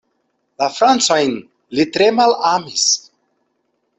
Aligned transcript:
La 0.61 0.69
francojn 0.77 1.35
li 1.79 1.85
tre 1.97 2.09
malamis. 2.21 2.89